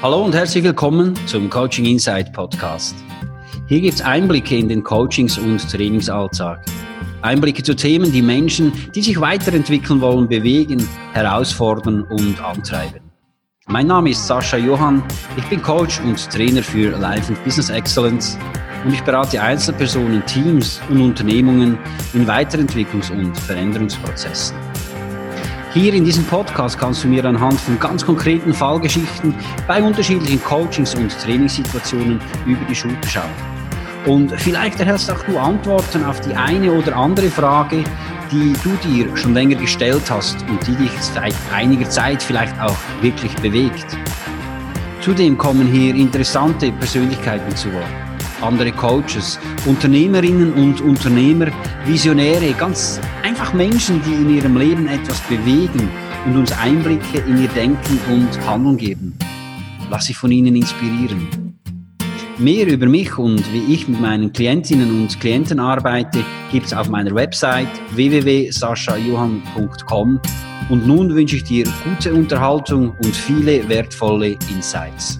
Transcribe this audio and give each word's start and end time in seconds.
Hallo 0.00 0.24
und 0.24 0.32
herzlich 0.32 0.62
willkommen 0.62 1.18
zum 1.26 1.50
Coaching 1.50 1.84
Insight 1.84 2.32
Podcast. 2.32 2.94
Hier 3.66 3.80
gibt 3.80 3.94
es 3.94 4.00
Einblicke 4.00 4.56
in 4.56 4.68
den 4.68 4.84
Coachings- 4.84 5.36
und 5.36 5.58
Trainingsalltag. 5.68 6.64
Einblicke 7.22 7.64
zu 7.64 7.74
Themen, 7.74 8.12
die 8.12 8.22
Menschen, 8.22 8.72
die 8.94 9.02
sich 9.02 9.20
weiterentwickeln 9.20 10.00
wollen, 10.00 10.28
bewegen, 10.28 10.88
herausfordern 11.14 12.04
und 12.04 12.40
antreiben. 12.40 13.10
Mein 13.66 13.88
Name 13.88 14.10
ist 14.10 14.24
Sascha 14.24 14.56
Johann, 14.56 15.02
ich 15.36 15.44
bin 15.46 15.60
Coach 15.60 16.00
und 16.02 16.30
Trainer 16.30 16.62
für 16.62 16.96
Life 16.96 17.32
and 17.32 17.42
Business 17.42 17.68
Excellence 17.68 18.38
und 18.84 18.94
ich 18.94 19.02
berate 19.02 19.42
Einzelpersonen, 19.42 20.24
Teams 20.26 20.80
und 20.90 21.02
Unternehmungen 21.02 21.76
in 22.14 22.24
Weiterentwicklungs- 22.24 23.10
und 23.10 23.36
Veränderungsprozessen. 23.36 24.56
Hier 25.74 25.92
in 25.92 26.04
diesem 26.04 26.24
Podcast 26.24 26.78
kannst 26.78 27.04
du 27.04 27.08
mir 27.08 27.22
anhand 27.26 27.60
von 27.60 27.78
ganz 27.78 28.04
konkreten 28.04 28.54
Fallgeschichten 28.54 29.34
bei 29.66 29.82
unterschiedlichen 29.82 30.42
Coachings 30.42 30.94
und 30.94 31.10
Trainingssituationen 31.20 32.18
über 32.46 32.64
die 32.64 32.74
Schulter 32.74 33.06
schauen. 33.06 33.30
Und 34.06 34.32
vielleicht 34.40 34.80
erhältst 34.80 35.10
auch 35.10 35.22
du 35.24 35.38
Antworten 35.38 36.06
auf 36.06 36.20
die 36.20 36.34
eine 36.34 36.72
oder 36.72 36.96
andere 36.96 37.28
Frage, 37.28 37.84
die 38.32 38.54
du 38.64 38.70
dir 38.88 39.14
schon 39.14 39.34
länger 39.34 39.56
gestellt 39.56 40.10
hast 40.10 40.42
und 40.48 40.66
die 40.66 40.74
dich 40.74 40.92
seit 41.00 41.34
einiger 41.52 41.88
Zeit 41.90 42.22
vielleicht 42.22 42.58
auch 42.60 42.76
wirklich 43.02 43.34
bewegt. 43.36 43.98
Zudem 45.02 45.36
kommen 45.36 45.66
hier 45.66 45.94
interessante 45.94 46.72
Persönlichkeiten 46.72 47.54
zu 47.54 47.70
Wort 47.74 48.07
andere 48.42 48.72
Coaches, 48.72 49.38
Unternehmerinnen 49.66 50.52
und 50.52 50.80
Unternehmer, 50.80 51.46
Visionäre, 51.86 52.52
ganz 52.52 53.00
einfach 53.22 53.52
Menschen, 53.52 54.00
die 54.04 54.14
in 54.14 54.36
ihrem 54.36 54.56
Leben 54.56 54.88
etwas 54.88 55.20
bewegen 55.22 55.88
und 56.26 56.36
uns 56.36 56.52
Einblicke 56.52 57.18
in 57.26 57.42
ihr 57.42 57.48
Denken 57.48 57.98
und 58.10 58.46
Handeln 58.46 58.76
geben. 58.76 59.18
Lass 59.90 60.04
sich 60.06 60.16
von 60.16 60.30
ihnen 60.30 60.54
inspirieren. 60.56 61.26
Mehr 62.38 62.68
über 62.68 62.86
mich 62.86 63.18
und 63.18 63.42
wie 63.52 63.74
ich 63.74 63.88
mit 63.88 64.00
meinen 64.00 64.32
Klientinnen 64.32 65.02
und 65.02 65.18
Klienten 65.18 65.58
arbeite, 65.58 66.24
gibt 66.52 66.66
es 66.66 66.72
auf 66.72 66.88
meiner 66.88 67.12
Website 67.12 67.66
www.saschajohann.com. 67.90 70.20
Und 70.68 70.86
nun 70.86 71.12
wünsche 71.14 71.36
ich 71.36 71.44
dir 71.44 71.64
gute 71.82 72.12
Unterhaltung 72.14 72.94
und 73.02 73.16
viele 73.16 73.66
wertvolle 73.68 74.36
Insights. 74.54 75.18